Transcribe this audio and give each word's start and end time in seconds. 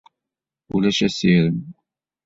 Ulac 0.73 0.99
assirem. 1.07 1.57